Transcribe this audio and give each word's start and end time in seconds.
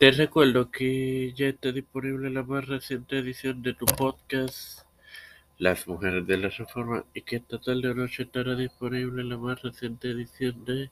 Te 0.00 0.10
recuerdo 0.12 0.70
que 0.70 1.34
ya 1.34 1.48
está 1.48 1.72
disponible 1.72 2.30
la 2.30 2.42
más 2.42 2.66
reciente 2.66 3.18
edición 3.18 3.62
de 3.62 3.74
tu 3.74 3.84
podcast, 3.84 4.86
Las 5.58 5.86
Mujeres 5.86 6.26
de 6.26 6.38
la 6.38 6.48
Reforma, 6.48 7.04
y 7.12 7.20
que 7.20 7.36
esta 7.36 7.60
tarde 7.60 7.90
o 7.90 7.94
noche 7.94 8.22
estará 8.22 8.54
disponible 8.54 9.22
la 9.22 9.36
más 9.36 9.60
reciente 9.60 10.10
edición 10.10 10.64
de 10.64 10.90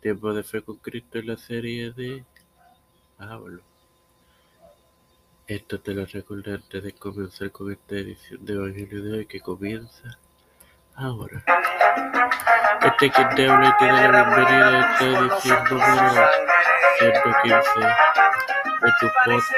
Tiempo 0.00 0.32
de 0.32 0.44
Fe 0.44 0.62
con 0.62 0.76
Cristo 0.76 1.18
en 1.18 1.26
la 1.26 1.36
serie 1.36 1.90
de 1.90 2.22
Pablo. 3.18 3.62
Esto 5.48 5.80
te 5.80 5.92
lo 5.92 6.06
recuerdo 6.06 6.54
antes 6.54 6.84
de 6.84 6.92
comenzar 6.92 7.50
con 7.50 7.72
esta 7.72 7.96
edición 7.96 8.44
de 8.44 8.52
Evangelio 8.52 9.02
de 9.02 9.18
hoy 9.18 9.26
que 9.26 9.40
comienza 9.40 10.20
ahora. 10.94 11.42
Este 12.80 13.10
que 13.10 13.24
te 13.34 13.48
habla 13.48 13.74
y 13.76 13.84
te 13.84 13.86
da 13.86 14.08
la 14.08 14.22
bienvenida 14.22 14.68
a 14.68 14.92
esta 14.92 15.04
edición 15.04 15.64
número 15.68 16.55
115 16.98 17.80
de 18.82 18.92
tu 19.00 19.06
podcast 19.24 19.52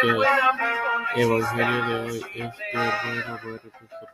Evangelio 1.14 1.84
de 1.86 1.94
hoy. 2.00 2.24
Este 2.34 2.72
hermano 2.72 3.38
bueno 3.42 3.60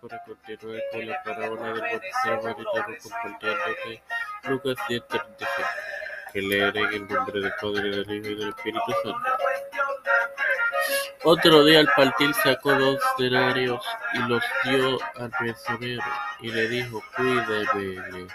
para 0.00 0.24
continuar 0.24 0.80
con 0.92 1.06
la 1.06 1.22
parábola 1.22 1.72
del 1.72 1.80
buen 1.80 2.00
samaritano 2.22 2.96
compartiéndote 3.02 4.02
Lucas 4.45 4.77
10:36 4.88 5.66
que 6.32 6.42
leeré 6.42 6.80
en 6.80 6.95
el 6.95 7.08
nombre 7.08 7.41
del 7.41 7.52
Padre, 7.60 7.82
del 7.82 8.10
Hijo 8.10 8.28
y 8.28 8.34
del 8.34 8.48
Espíritu 8.48 8.92
Santo. 9.02 9.19
Otro 11.24 11.64
día 11.64 11.80
al 11.80 11.88
partir 11.96 12.34
sacó 12.34 12.74
dos 12.74 13.00
denarios 13.19 13.84
y 14.14 14.19
los 14.28 14.42
dio 14.64 14.98
al 15.16 15.30
mesonero 15.41 16.02
y 16.41 16.50
le 16.50 16.69
dijo, 16.69 17.02
cuídeme 17.16 18.27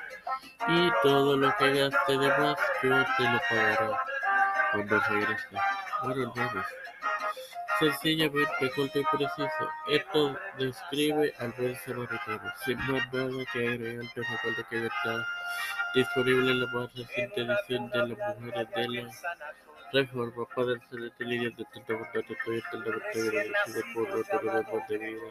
y 0.67 0.91
todo 1.03 1.37
lo 1.37 1.55
que 1.57 1.73
gaste 1.73 2.17
de 2.17 2.27
más 2.27 2.55
yo 2.83 3.05
te 3.17 3.23
lo 3.23 3.39
pagaré 3.49 4.18
regrese. 4.73 5.47
Bueno, 6.03 6.33
hermanos, 6.35 6.65
sencillamente, 7.79 8.71
corto 8.75 8.99
y 8.99 9.03
preciso, 9.03 9.69
esto 9.89 10.39
describe 10.57 11.33
al 11.39 11.51
buen 11.57 11.75
samaritano. 11.77 12.53
Sin 12.65 12.77
más 12.77 13.13
nada 13.13 13.45
que 13.53 13.67
agregar, 13.67 14.05
te 14.13 14.21
recuerdo 14.21 14.69
que 14.69 14.85
está 14.85 15.27
disponible 15.95 16.51
en 16.51 16.59
la 16.61 16.67
más 16.67 16.93
reciente 16.93 17.41
edición 17.41 17.89
de 17.89 17.97
las 17.97 18.39
mujeres 18.39 18.69
de 18.75 18.87
la 18.89 19.09
Reforma 19.91 20.45
para 20.55 20.73
el 20.73 20.81
celeste 20.87 21.25
líder 21.25 21.55
de 21.55 21.65
tanta 21.65 21.93
bondad, 21.93 22.23
estoy 22.29 22.57
eternamente 22.59 23.19
agradecido 23.21 23.83
por 23.95 24.19
otro 24.19 24.39
demás 24.39 24.87
de 24.87 24.97
vida. 24.99 25.21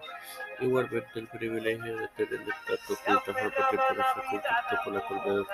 Igualmente 0.58 1.10
el 1.14 1.28
privilegio 1.28 1.96
de 1.96 2.08
tener 2.08 2.40
oculta 2.40 3.20
forma 3.20 3.50
temporal 3.50 4.06
oculta 4.16 4.82
por 4.84 4.94
la 4.94 5.00
cual 5.06 5.20
me 5.24 5.32
debo 5.32 5.46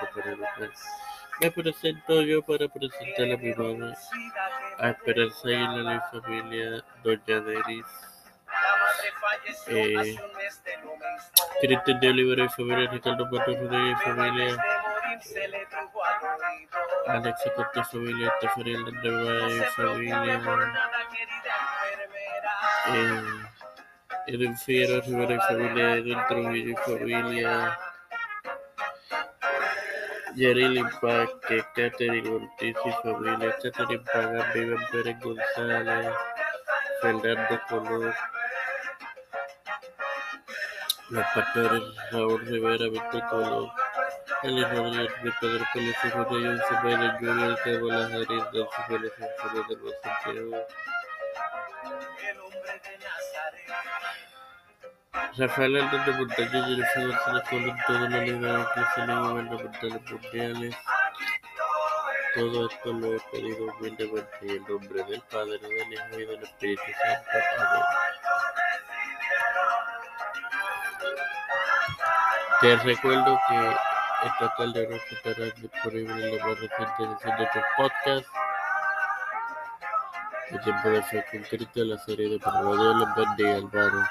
Me 1.41 1.51
presento 1.51 2.21
yo 2.21 2.41
para 2.41 2.67
presentar 2.67 3.31
a 3.31 3.37
mi 3.37 3.53
madre, 3.53 3.93
a 4.79 4.89
Esperanza 4.89 5.49
y 5.49 5.53
a 5.53 5.69
mi 5.69 5.99
familia, 6.11 6.83
Doña 7.03 7.41
Deris, 7.41 7.85
eh, 9.67 10.15
Cristian 11.61 11.99
de 11.99 12.09
Olivera 12.09 12.45
y 12.45 12.49
familia, 12.49 12.89
Ricardo 12.89 13.25
Matos 13.25 13.57
Rodríguez 13.59 13.97
y 13.99 14.03
familia, 14.03 14.57
Alexa 17.07 17.53
Cortés 17.55 17.87
y 17.87 17.97
familia, 17.97 18.33
Estefanía 18.33 18.79
Landeva 18.79 19.49
y 19.51 19.59
familia, 19.75 20.41
eh, 22.87 23.21
Edwin 24.27 24.57
Figueroa 24.57 25.01
Rivera 25.01 25.35
y 25.35 25.39
familia, 25.39 25.95
Edwin 25.95 26.19
Trujillo 26.27 26.71
y 26.71 26.75
familia, 26.75 27.77
Jerry 30.35 30.67
Limpa, 30.67 31.27
Kateri 31.75 32.27
Ortiz 32.27 32.75
y 32.85 32.91
familia 33.03 33.55
etcétera, 33.55 33.87
en 33.89 34.03
Paga, 34.03 34.51
viven 34.53 34.85
Pérez 34.91 35.17
González, 35.21 36.13
Fernando 37.01 37.61
Colón, 37.69 38.13
los 41.09 41.25
pastores 41.33 41.83
Raúl 42.11 42.45
Rivera, 42.45 42.89
Víctor 42.89 43.23
Colón, 43.29 43.71
Eli 44.43 44.63
Rodríguez, 44.65 45.23
de 45.23 45.31
Pedro 45.39 45.65
Pérez, 45.73 45.95
hijo 46.03 46.25
de 46.25 46.25
John 46.25 46.61
Cepeda, 46.67 47.17
Junior, 47.19 47.63
de 47.63 47.79
Balajarín, 47.79 48.45
de 48.51 48.59
su 48.59 48.81
Pérez, 48.89 49.13
Santiago, 49.17 49.63
de 49.69 49.93
Santiago. 50.03 50.67
El 52.29 52.39
hombre 52.41 52.81
de 52.83 52.97
Nazaret. 52.97 53.69
Rafael 55.37 55.75
Hernández 55.75 56.15
Montañez, 56.15 56.51
Jennifer 56.51 57.07
González 57.07 57.43
Colón, 57.49 57.77
toda 57.87 58.09
la 58.09 58.17
Liga 58.19 58.67
Nacional 58.75 59.31
Gubernamentales 59.31 60.01
Mundiales. 60.11 60.75
Todo 62.35 62.69
esto 62.69 62.93
lo 62.93 63.15
he 63.15 63.19
pedido 63.31 63.65
humildemente 63.65 64.37
en 64.41 64.49
el 64.49 64.63
nombre 64.63 65.03
del 65.03 65.21
Padre, 65.31 65.57
del 65.57 65.93
Hijo 65.93 66.19
y 66.19 66.25
del 66.25 66.43
Espíritu 66.43 66.81
Santo. 67.01 67.29
Amén. 67.59 67.83
Te 72.61 72.75
recuerdo 72.77 73.39
que 73.47 73.75
esta 74.27 74.55
tarde 74.55 74.87
no 74.89 74.95
estará 74.95 75.45
disponible 75.61 76.13
en 76.13 76.37
la 76.37 76.45
más 76.45 76.59
reciente 76.59 77.03
edición 77.03 77.37
de 77.37 77.45
tu 77.47 77.59
podcast. 77.77 78.27
El 80.49 80.61
tiempo 80.61 80.89
de 80.89 81.03
fe 81.03 81.25
con 81.31 81.43
Cristo, 81.43 81.83
la 81.83 81.97
serie 81.99 82.29
de 82.29 82.37
Dios 82.37 82.95
les 82.97 83.15
bendiga, 83.15 83.57
hermano. 83.57 84.07